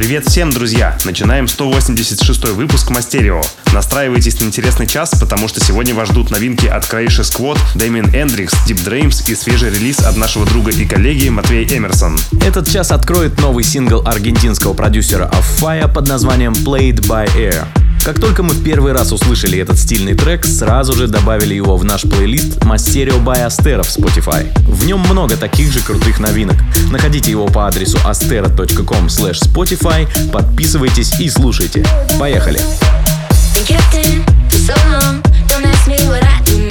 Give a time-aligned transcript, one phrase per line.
[0.00, 0.96] Привет всем, друзья!
[1.04, 3.42] Начинаем 186 выпуск Мастерио.
[3.74, 8.54] Настраивайтесь на интересный час, потому что сегодня вас ждут новинки от Краиша Сквот, Дэмин Эндрикс,
[8.66, 12.18] Deep Dreams и свежий релиз от нашего друга и коллеги Матвея Эмерсон.
[12.40, 17.66] Этот час откроет новый сингл аргентинского продюсера Афая под названием Played by Air.
[18.04, 21.84] Как только мы в первый раз услышали этот стильный трек, сразу же добавили его в
[21.84, 24.50] наш плейлист Мастерио by Astera в Spotify.
[24.66, 26.56] В нем много таких же крутых новинок.
[26.90, 31.84] Находите его по адресу astera.com Spotify, подписывайтесь и слушайте.
[32.18, 32.60] Поехали!
[36.48, 36.69] You're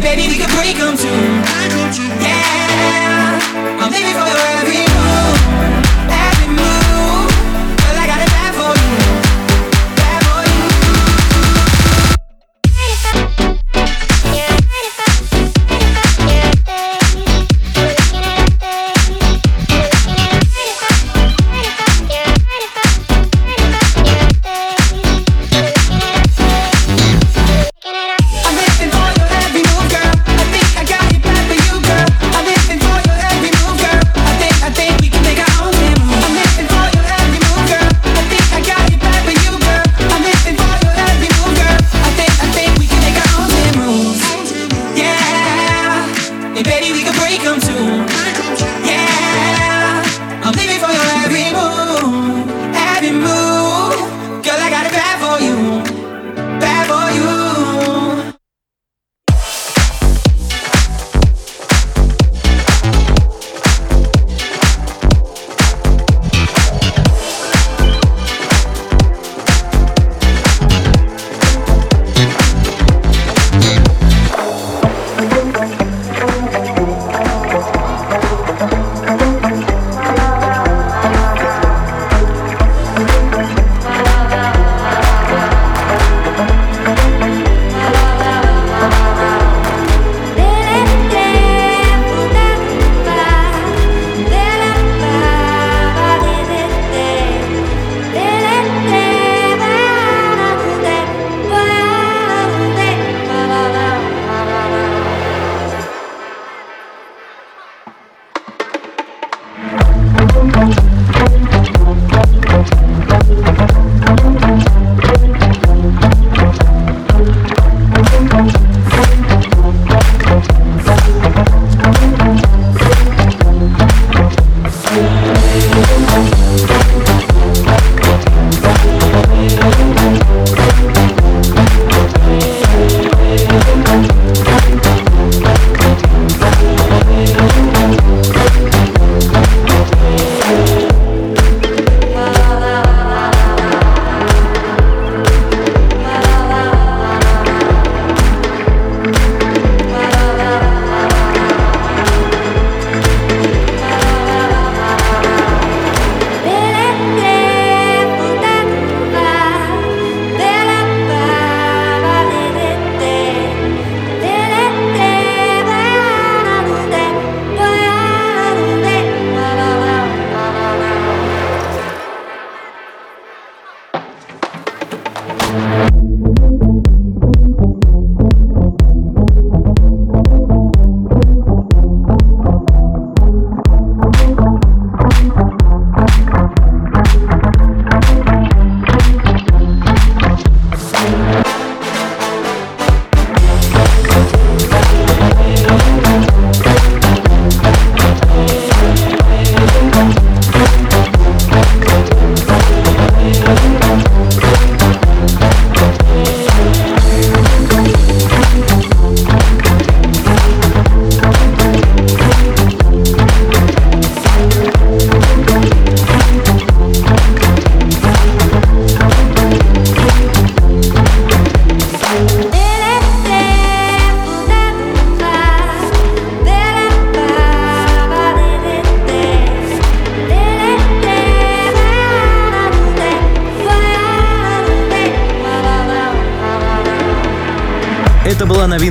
[0.00, 1.37] baby, we can break them too.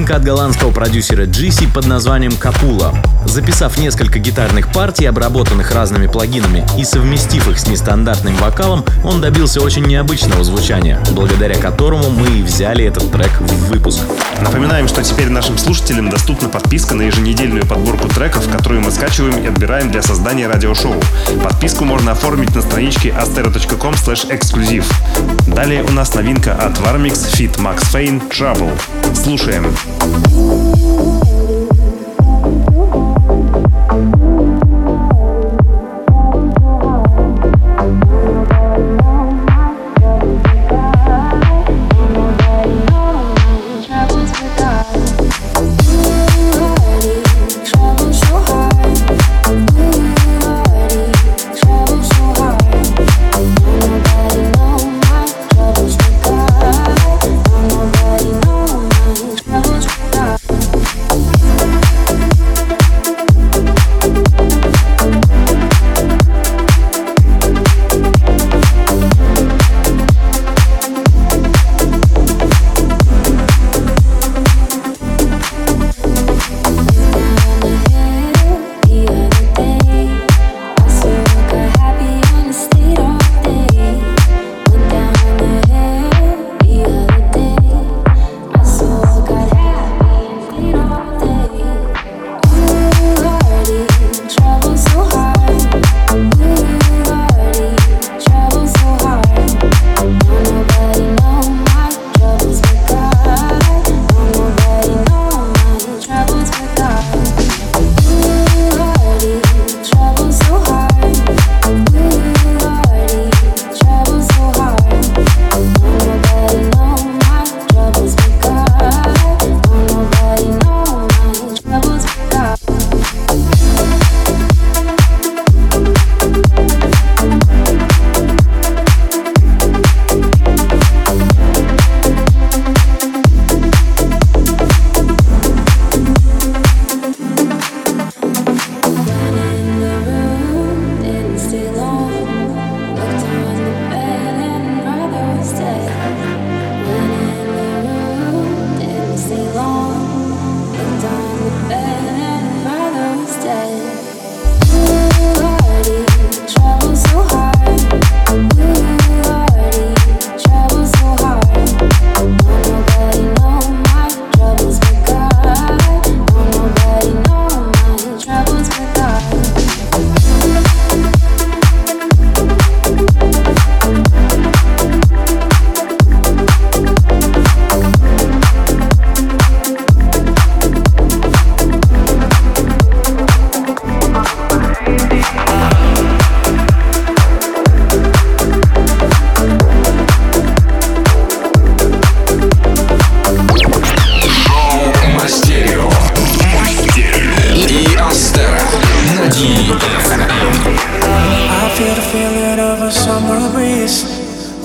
[0.08, 2.94] Новинка от голландского продюсера GC под названием Капула.
[3.27, 9.62] Записав несколько гитарных партий, обработанных разными плагинами, и совместив их с нестандартным вокалом, он добился
[9.62, 14.00] очень необычного звучания, благодаря которому мы и взяли этот трек в выпуск.
[14.41, 19.48] Напоминаем, что теперь нашим слушателям доступна подписка на еженедельную подборку треков, которую мы скачиваем и
[19.48, 20.96] отбираем для создания радиошоу.
[21.43, 23.93] Подписку можно оформить на страничке astero.com
[24.29, 24.89] эксклюзив.
[25.48, 28.72] Далее у нас новинка от Varmix Fit Max Fane Trouble.
[29.13, 29.75] Слушаем.
[30.07, 31.37] Мастерио.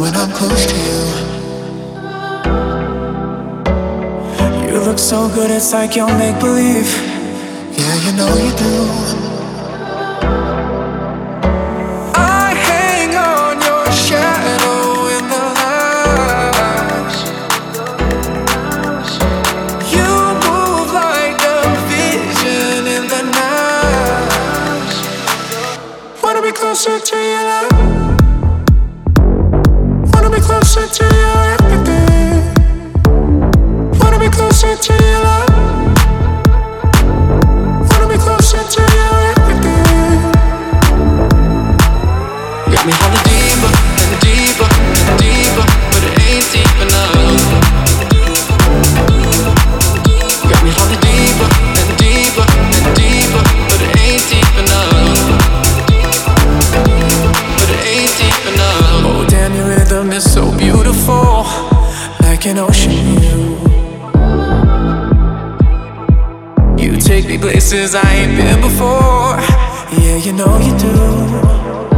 [0.03, 1.01] When I'm close to you.
[4.69, 6.91] You look so good, it's like you'll make believe.
[7.79, 8.75] Yeah, you know you do.
[12.17, 13.83] I hang on your
[67.73, 69.41] places I ain't been before.
[70.05, 71.91] Yeah, you know you do.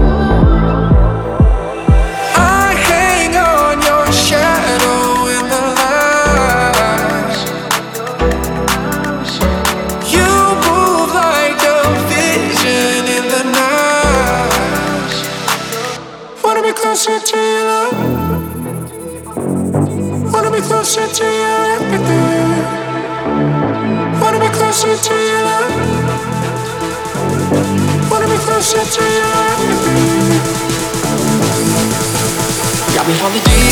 [33.06, 33.63] we on the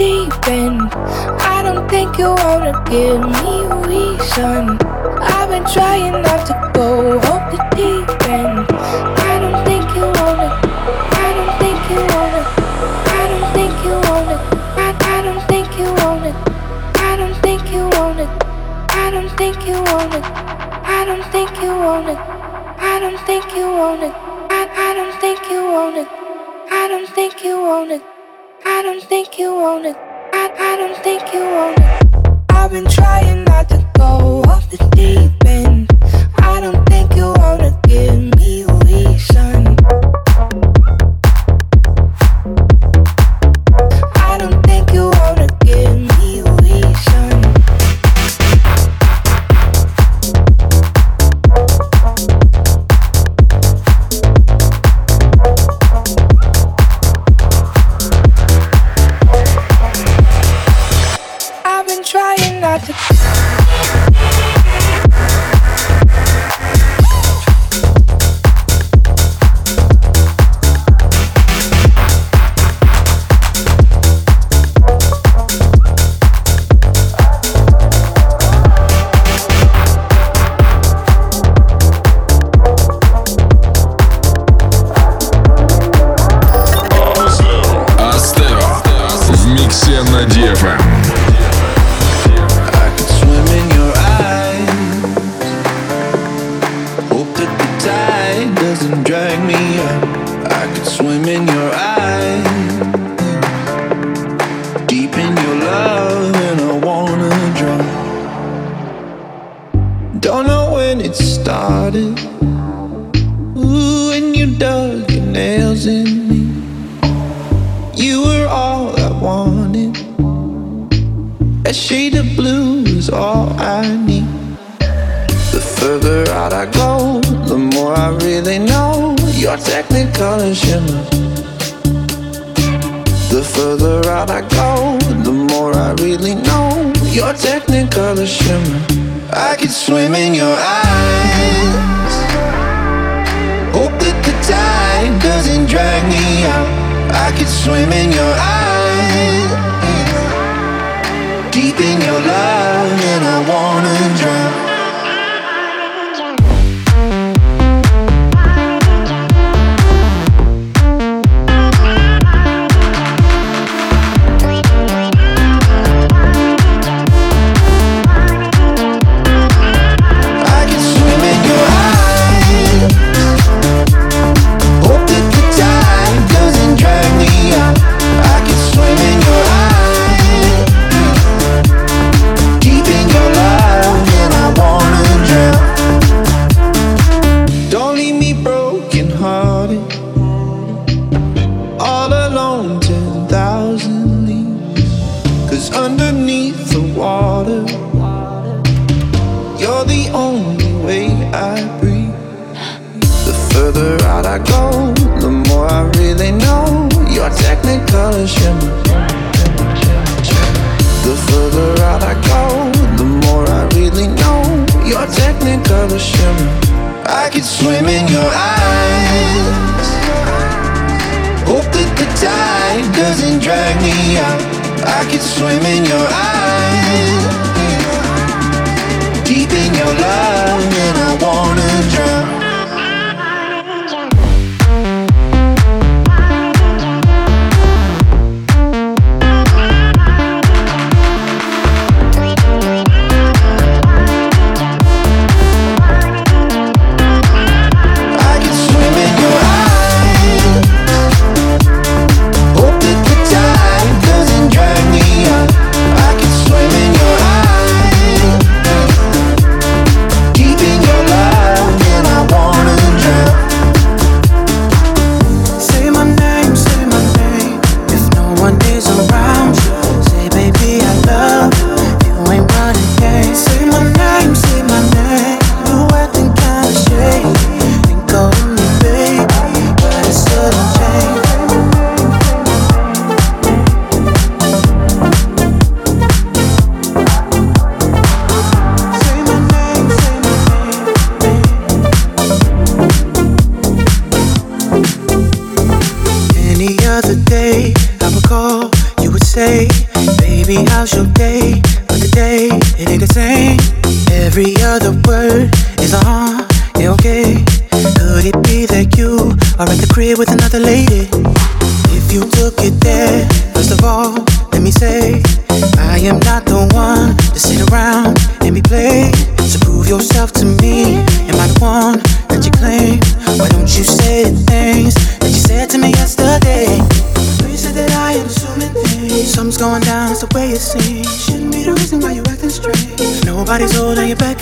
[0.00, 0.80] deep end.
[1.54, 3.79] I don't think you wanna give me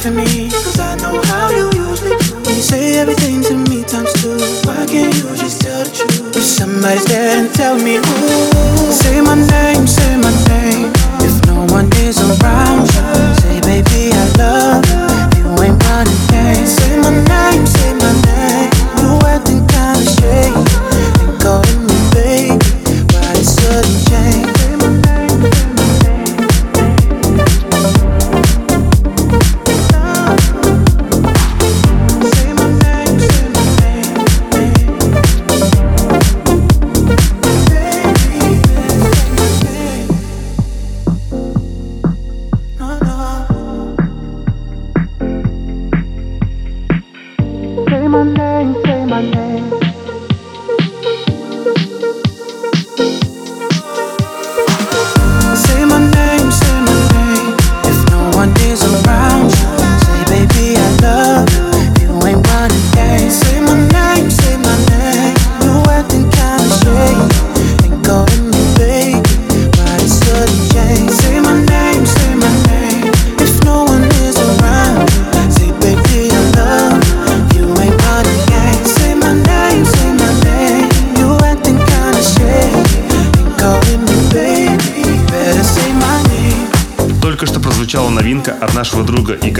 [0.02, 0.48] to me.
[0.50, 2.34] Cause I know how you usually do.
[2.46, 6.36] When you say everything to me times two, why can't you just tell the truth?
[6.36, 9.86] If somebody's there and tell me who, say my name.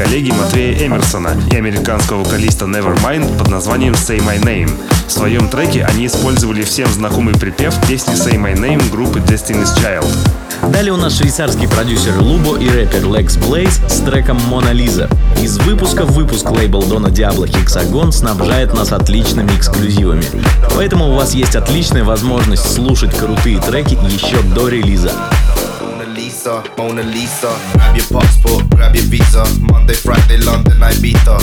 [0.08, 4.70] Коллеги Матвея Эмерсона и американского вокалиста Nevermind под названием Say My Name.
[5.06, 10.06] В своем треке они использовали всем знакомый припев песни Say My Name группы Destiny's Child.
[10.72, 15.10] Далее у нас швейцарский продюсер Лубо и рэпер Lex Blaze с треком «Мона Лиза».
[15.42, 20.24] Из выпуска в выпуск лейбл Дона Диабло Hexagon снабжает нас отличными эксклюзивами.
[20.74, 25.12] Поэтому у вас есть отличная возможность слушать крутые треки еще до релиза.
[26.48, 27.60] Lisa, Mona Lisa.
[27.74, 29.44] Grab your passport, grab your visa.
[29.70, 31.36] Monday, Friday, London, Ibiza.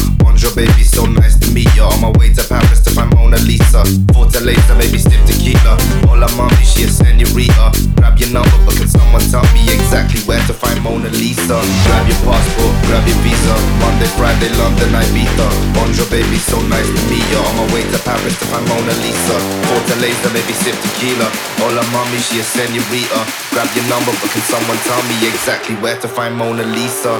[0.46, 1.90] Bonjour, baby, so nice to meet ya.
[1.90, 3.82] On my way to Paris to find Mona Lisa.
[4.14, 5.74] Fortaleza, maybe stiff tequila.
[6.06, 7.74] Hola, mommy, she a senorita.
[7.98, 11.58] Grab your number, but can someone tell me exactly where to find Mona Lisa?
[11.90, 13.58] Grab your passport, grab your visa.
[13.82, 15.50] Monday, Friday, London, Ibiza.
[15.74, 17.42] Bonjour, baby, so nice to meet ya.
[17.42, 19.36] On my way to Paris to find Mona Lisa.
[19.66, 21.26] Fortaleza, maybe stiff tequila.
[21.58, 23.18] Hola, mommy, she a senorita.
[23.50, 26.62] Grab your number, but can someone tell me exactly where to find Mona?
[26.70, 27.18] Lisa,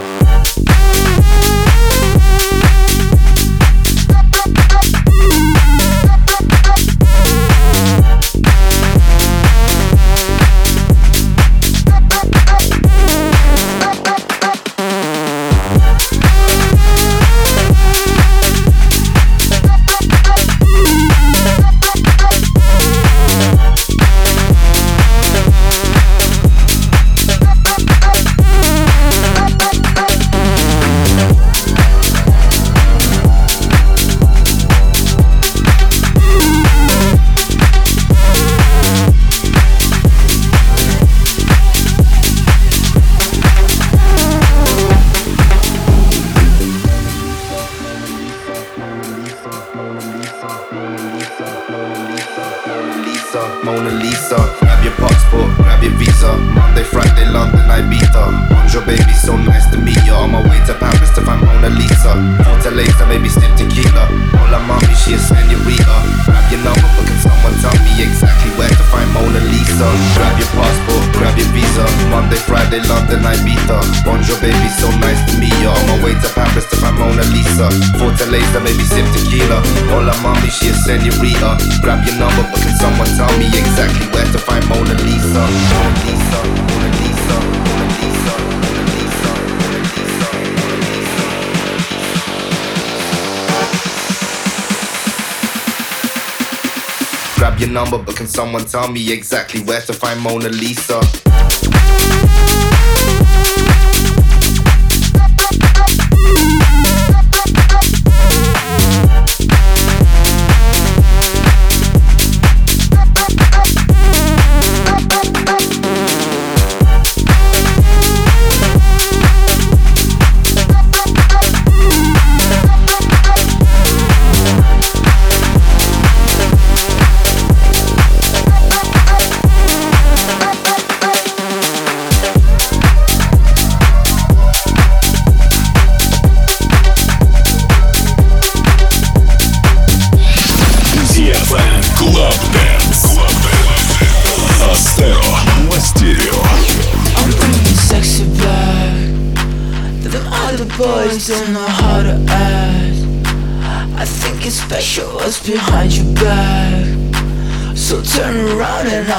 [98.86, 101.25] tell me exactly where to find Mona Lisa?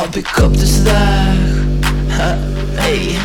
[0.07, 1.37] I'll pick up the slack.
[2.15, 2.39] Huh,
[2.79, 3.19] hey,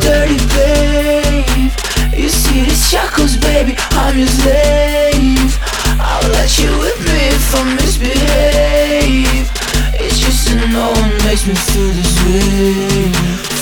[0.00, 1.72] dirty babe.
[2.16, 3.74] You see these shackles, baby?
[3.90, 5.58] I'm your slave.
[5.98, 9.50] I'll let you whip me if I misbehave.
[9.98, 13.10] It's just that no one makes me feel this way.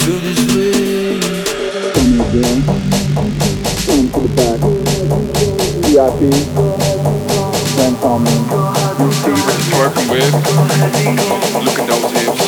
[0.04, 1.20] Feel this way.
[5.96, 6.69] Working with, look
[10.32, 12.39] at those hips.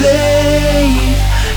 [0.00, 1.16] Babe.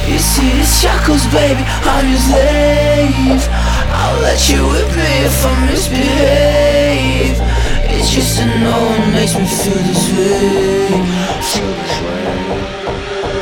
[0.10, 3.48] You see these shackles, baby, I'm your slave.
[3.94, 7.38] I'll let you whip me if I misbehave.
[7.88, 10.90] It's just to know it makes me feel this way.
[11.50, 12.60] Feel this way.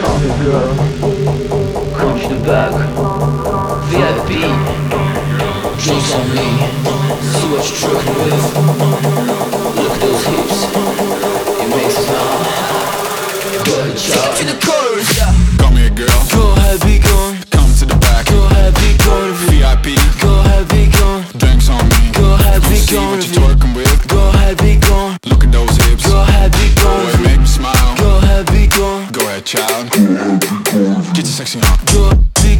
[0.01, 0.69] Call me girl.
[1.97, 2.73] Come to the back.
[3.89, 4.29] VIP.
[5.81, 6.49] Drinks on me.
[7.31, 8.45] See what you're trucking with.
[9.77, 10.59] Look at those hips.
[11.61, 12.86] It makes me smile.
[13.97, 14.21] Go.
[14.37, 15.33] To the chorus, yeah.
[15.57, 16.05] Come here, girl.
[16.29, 17.33] Go ahead, be gone.
[17.49, 18.27] Come to the back.
[18.29, 19.33] Go ahead, be gone.
[19.49, 19.97] VIP.
[20.21, 21.25] Go ahead, be gone.
[21.41, 22.13] Drinks on me.
[22.13, 23.17] Go ahead, be See gone.
[23.17, 24.07] what you're twerking with.
[24.07, 25.17] Go ahead, be gone.
[25.25, 26.05] Look at those hips.
[26.05, 27.09] Go ahead, be Boy, gone.
[27.09, 27.95] it make me smile.
[27.97, 29.09] Go ahead, be gone.
[29.11, 29.89] Go ahead, child.
[31.17, 31.77] Get your sexy on.
[31.89, 32.13] Go
[32.45, 32.53] be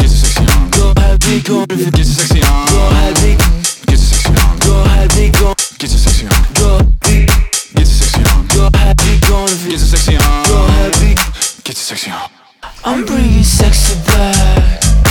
[0.00, 0.70] Get your sexy on.
[0.72, 1.68] go ahead, be gone.
[1.68, 2.64] Get your sexy on.
[2.72, 3.36] Go ahead, be
[3.84, 4.56] Get your sexy on.
[4.64, 5.54] go ahead, be gone.
[5.76, 6.40] Get your sexy on.
[6.56, 7.28] Go be
[7.76, 8.40] Get your sexy on.
[8.56, 9.52] go ahead, be gone.
[9.68, 10.47] Get your sexy on.
[11.68, 12.10] Get sexy.
[12.82, 15.07] I'm bringing sexy back.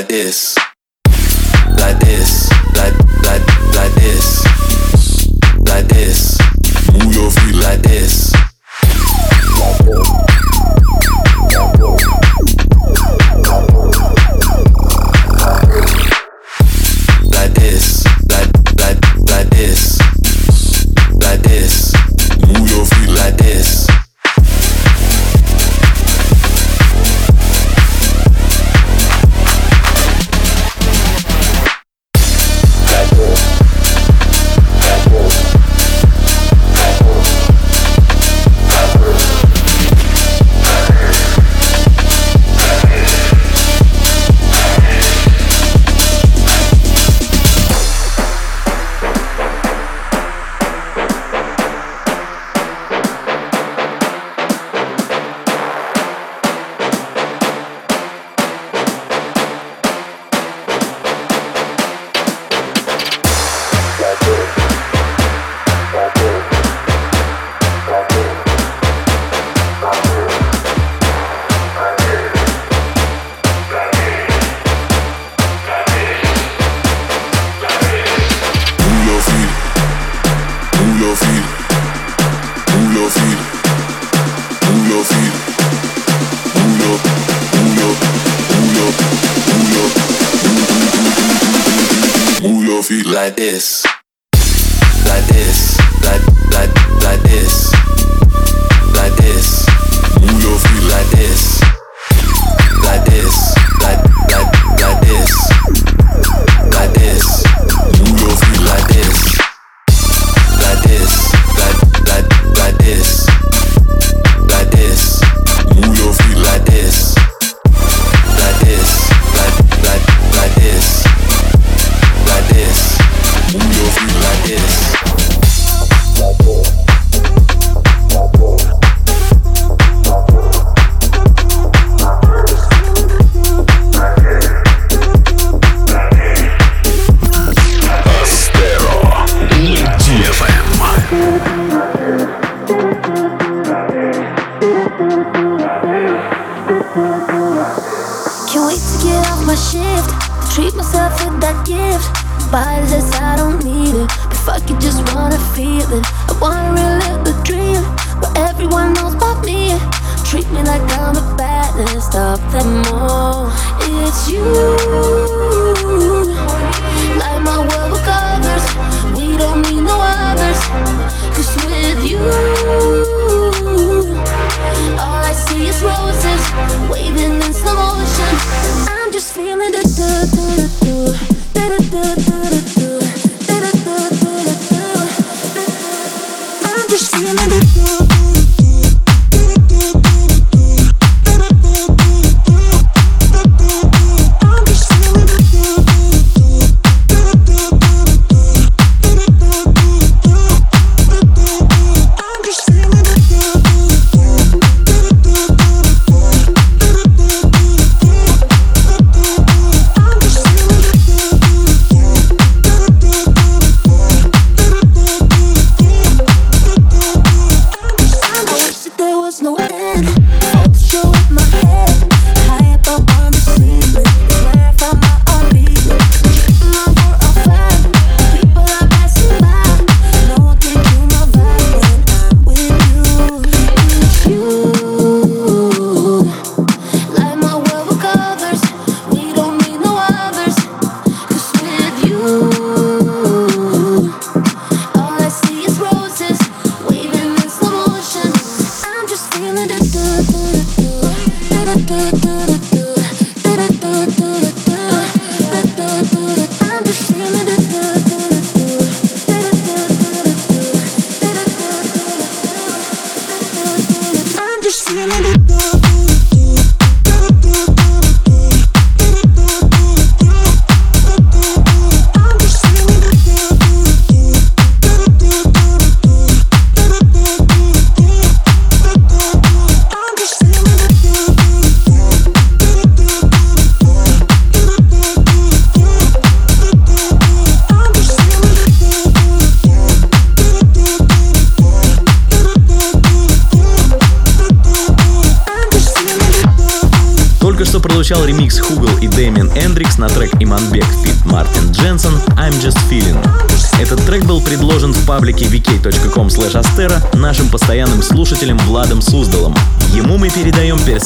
[0.00, 0.49] Like this.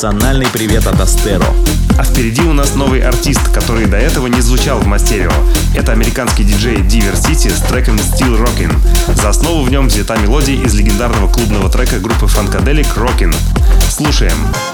[0.04, 1.46] Персональный привет от Астеро.
[1.98, 5.32] А впереди у нас новый артист, который до этого не звучал в Мастерио.
[5.74, 9.14] Это американский диджей Diver City с треком Still Rockin'.
[9.14, 13.34] За основу в нем взята мелодия из легендарного клубного трека группы Funkadelic Rockin'.
[13.88, 14.36] Слушаем.
[14.52, 14.73] dark,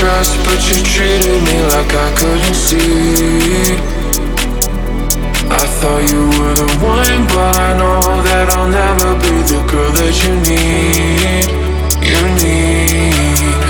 [0.00, 3.76] trust, but you treated me like I couldn't see.
[5.60, 9.92] I thought you were the one, but I know that I'll never be the girl
[10.00, 11.44] that you need.
[12.10, 13.60] You need.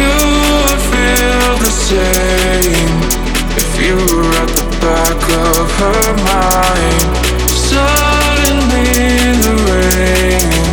[0.00, 0.16] You
[0.64, 2.96] would feel the same
[3.60, 5.20] if you were at the back
[5.52, 7.12] of her mind.
[7.68, 8.88] Suddenly,
[9.44, 10.69] the rain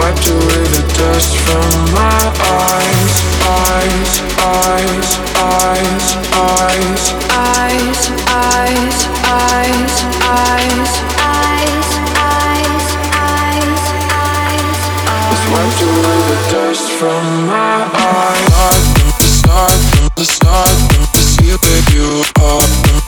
[0.00, 2.20] wiped away the dust from my
[2.56, 3.14] eyes.
[3.44, 8.98] Eyes, eyes, eyes, eyes, Eyes, eyes,
[9.28, 9.94] eyes,
[10.24, 12.86] eyes, eyes, eyes,
[13.20, 13.82] eyes,
[14.16, 14.80] eyes,
[15.28, 18.48] has wiped away the dust from my eyes.
[18.48, 22.08] Start from the start, from the start, from the see that you
[22.42, 22.99] are.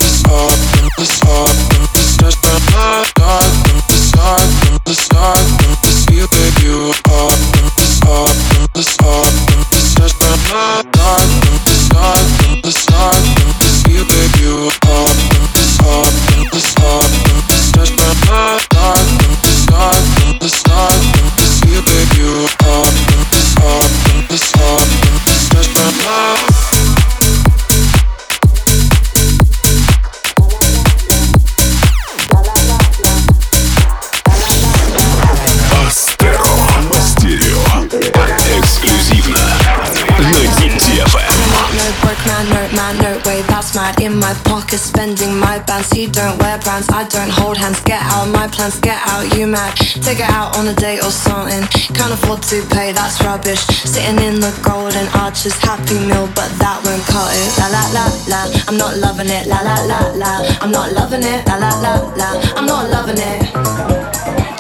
[50.57, 51.63] On a date or something.
[51.95, 53.61] Can't afford to pay, that's rubbish.
[53.85, 57.51] Sitting in the golden arches, happy meal, but that won't cut it.
[57.59, 59.47] La la la la, I'm not loving it.
[59.47, 61.47] La la la la, I'm not loving it.
[61.47, 63.53] La la la la, I'm not loving it.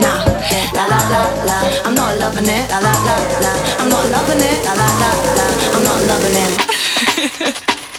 [0.02, 0.20] Nah,
[0.76, 2.64] la la la la, I'm not loving it.
[2.70, 4.58] La la la la, I'm not loving it.
[4.64, 7.91] La la la la, I'm not loving it.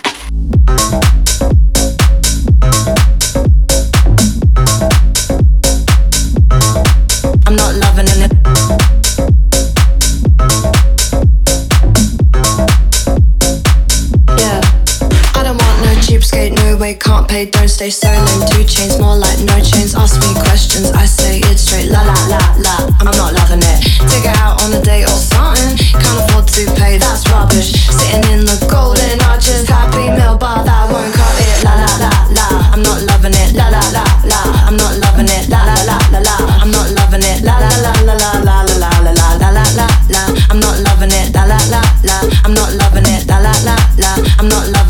[16.95, 18.25] Can't pay, don't stay stolen.
[18.51, 19.95] Two chains, more like no chains.
[19.95, 21.89] Ask me questions, I say it straight.
[21.89, 23.79] La la la la, I'm not loving it.
[24.09, 25.77] Take it out on a date or something.
[25.77, 27.73] Can't afford to pay, that's rubbish.
[27.87, 31.63] Sitting in the golden arches, happy meal bar that won't cut it.
[31.63, 33.55] La la la la, I'm not loving it.
[33.55, 35.49] La la la la, I'm not loving it.
[35.49, 37.43] La la la la la, I'm not loving it.
[37.43, 40.23] La la la la la la la la la la la la la.
[40.51, 41.33] I'm not loving it.
[41.33, 43.25] La la la la, I'm not loving it.
[43.27, 44.82] La la la la, I'm not loving it.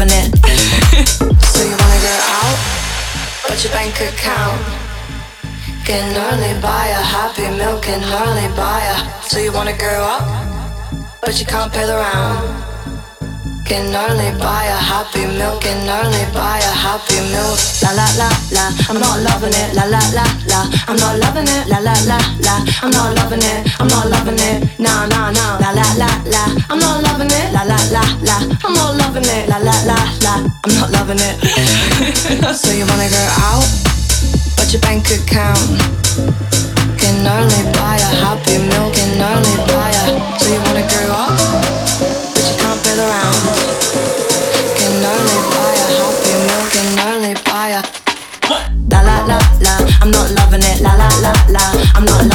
[3.53, 4.59] But your bank account
[5.85, 9.29] can only buy a happy meal, can only buy a.
[9.29, 10.25] So you wanna grow up,
[11.21, 12.72] but you can't pay the round.
[13.73, 17.57] Can only buy a happy meal, can only buy a happy meal.
[17.81, 19.73] La la la la, I'm not loving it.
[19.73, 21.65] La la la la, I'm not loving it.
[21.65, 23.65] La la la la, I'm not loving it.
[23.81, 24.69] I'm not loving it.
[24.77, 25.57] Nah nah nah.
[25.57, 27.49] La la la la, I'm not loving it.
[27.49, 29.49] La la la la, I'm not loving it.
[29.49, 31.41] La la la la, I'm not loving it.
[32.53, 33.65] so you wanna go out,
[34.53, 35.81] but your bank account
[37.01, 40.33] can only buy a happy meal, can only buy a
[41.13, 41.82] don't
[52.05, 52.32] I'm not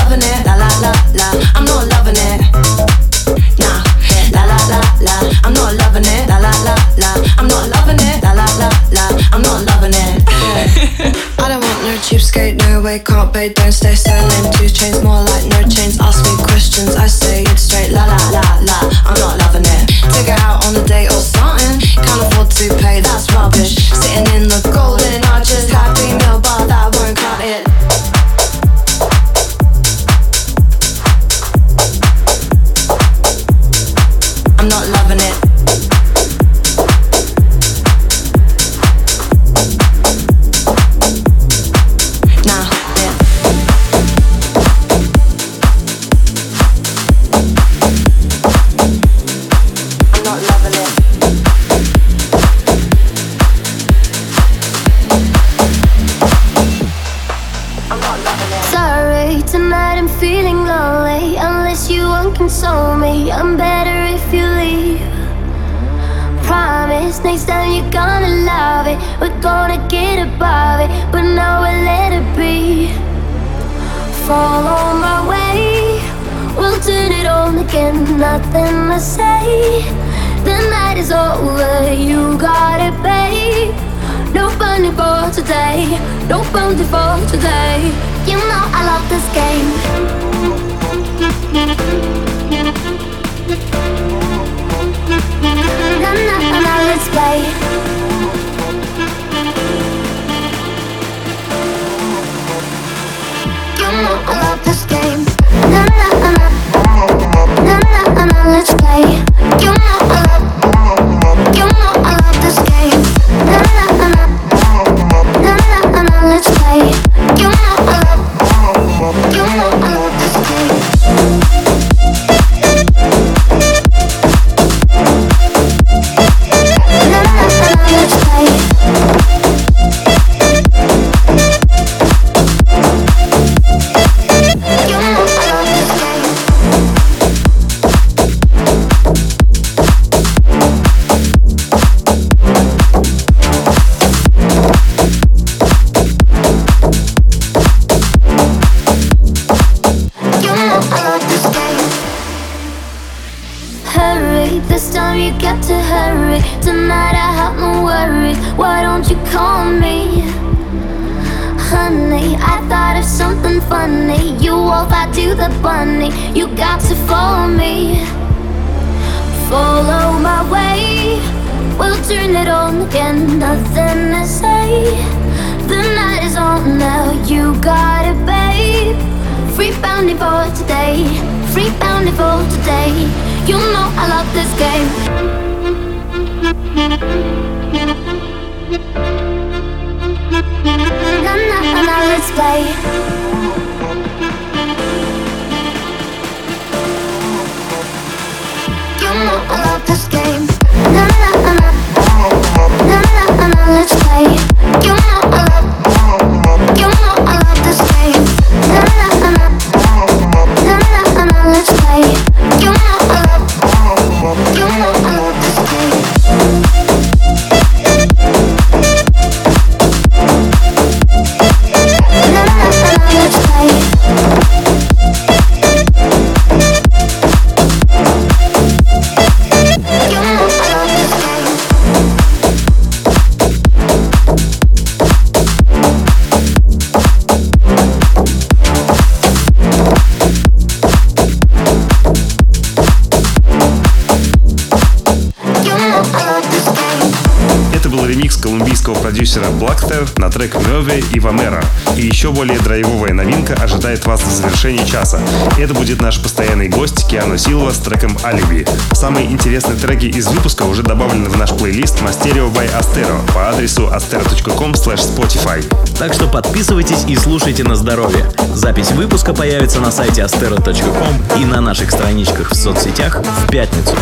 [249.38, 251.62] продюсера Blackter на трек Merve и Вамера.
[251.96, 255.20] И еще более драйвовая новинка ожидает вас в завершении часа.
[255.58, 258.68] Это будет наш постоянный гость Киану Силва с треком Alibi.
[258.92, 263.88] Самые интересные треки из выпуска уже добавлены в наш плейлист Masterio by Astero по адресу
[263.88, 265.64] astero.com spotify.
[265.98, 268.30] Так что подписывайтесь и слушайте на здоровье.
[268.54, 273.94] Запись выпуска появится на сайте astero.com и на наших страничках в соцсетях в пятницу.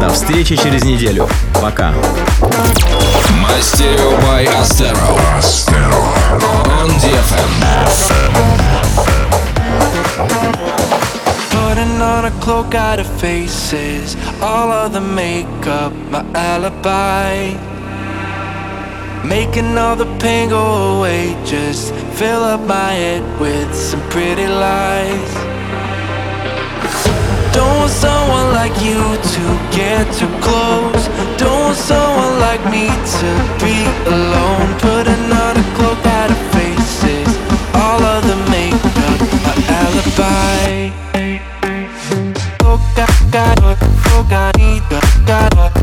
[0.00, 1.28] До встречи через неделю.
[1.60, 1.92] Пока.
[3.40, 5.16] Мастерио by Astero.
[5.38, 6.02] Astero.
[6.80, 7.52] On DFM.
[11.50, 17.54] Putting on a cloak out of faces, all of the makeup, my alibi.
[19.24, 25.45] Making all the pain go away, just fill up my head with some pretty lies.
[27.87, 28.99] want someone like you
[29.33, 31.07] to get too close.
[31.37, 32.87] Don't want someone like me
[33.19, 33.29] to
[33.63, 33.77] be
[34.11, 34.67] alone.
[34.79, 37.29] Put another cloak at our faces.
[37.73, 40.91] All of the makeup, my alibi.
[44.03, 45.77] Fogadito, fogadito,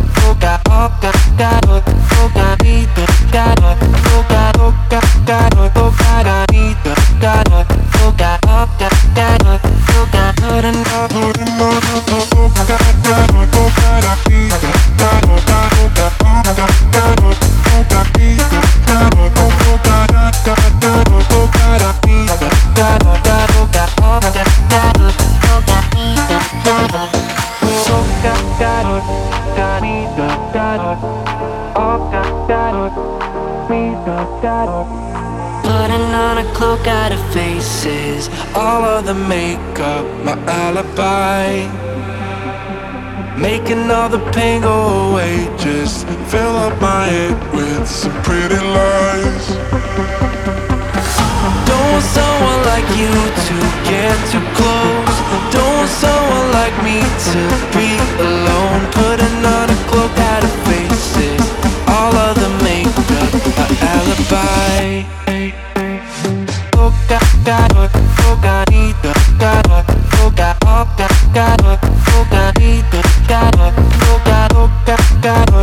[38.56, 41.66] All of the makeup, my alibi.
[43.36, 45.50] Making all the pain go away.
[45.58, 49.46] Just fill up my head with some pretty lies.
[51.66, 53.10] Don't want someone like you
[53.48, 53.56] to
[53.90, 55.16] get too close.
[55.50, 57.40] Don't want someone like me to
[57.74, 57.90] be
[58.22, 58.80] alone.
[58.94, 61.42] Putting on a cloak out of faces.
[61.88, 63.66] All of the makeup, my
[63.98, 65.02] alibi.
[66.78, 68.13] Oh God, God,
[71.34, 73.02] oh God, God, oh God, need the
[75.20, 75.53] God,